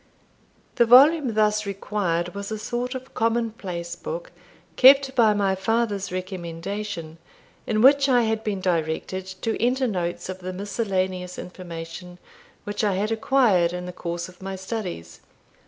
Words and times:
The 0.77 0.85
volume 0.87 1.35
thus 1.35 1.67
required 1.67 2.33
was 2.33 2.51
a 2.51 2.57
sort 2.57 2.95
of 2.95 3.13
commonplace 3.13 3.95
book, 3.95 4.31
kept 4.75 5.13
by 5.13 5.35
my 5.35 5.53
father's 5.53 6.11
recommendation, 6.11 7.19
in 7.67 7.83
which 7.83 8.09
I 8.09 8.23
had 8.23 8.43
been 8.43 8.61
directed 8.61 9.27
to 9.43 9.61
enter 9.63 9.85
notes 9.85 10.27
of 10.27 10.39
the 10.39 10.53
miscellaneous 10.53 11.37
information 11.37 12.17
which 12.63 12.83
I 12.83 12.95
had 12.95 13.11
acquired 13.11 13.73
in 13.73 13.85
the 13.85 13.93
course 13.93 14.27
of 14.27 14.41
my 14.41 14.55
studies. 14.55 15.21